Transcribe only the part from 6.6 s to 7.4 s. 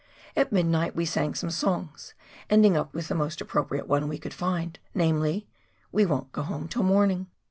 till morning